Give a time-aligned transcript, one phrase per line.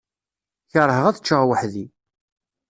[0.71, 1.85] Kerheɣ ad ččeɣ weḥd-i.